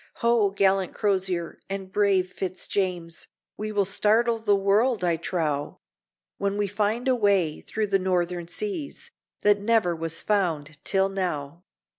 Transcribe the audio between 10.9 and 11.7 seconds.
now!